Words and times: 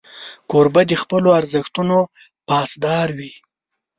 کوربه 0.49 0.81
د 0.87 0.91
خپلو 1.03 1.29
ارزښتونو 1.39 1.97
پاسدار 2.47 3.07
وي. 3.17 3.31